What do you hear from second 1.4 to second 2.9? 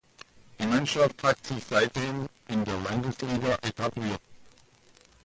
sich seitdem in der